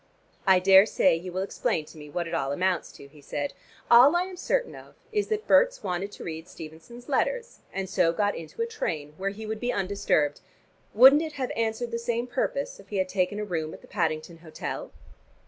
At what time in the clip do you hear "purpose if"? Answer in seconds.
12.25-12.89